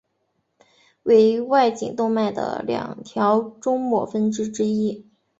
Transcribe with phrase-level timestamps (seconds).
[1.03, 5.05] 为外颈动脉的两条终末分支之一。